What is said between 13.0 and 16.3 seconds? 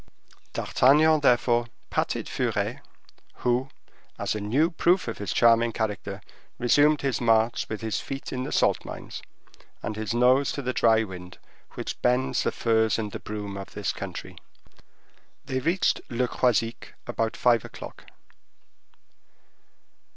the broom of this country. They reached Le